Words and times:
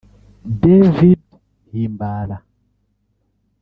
David 0.61 1.21
Himbara 1.69 2.37